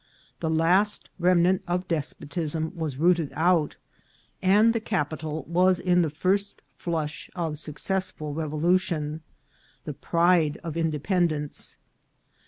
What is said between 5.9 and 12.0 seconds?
the first flush of successful revolution, the pride of independence.